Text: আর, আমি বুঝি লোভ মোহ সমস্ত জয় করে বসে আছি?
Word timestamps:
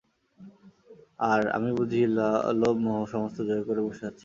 আর, 1.23 1.41
আমি 1.57 1.69
বুঝি 1.77 2.01
লোভ 2.61 2.75
মোহ 2.85 2.97
সমস্ত 3.05 3.37
জয় 3.47 3.63
করে 3.67 3.81
বসে 3.87 4.03
আছি? 4.07 4.19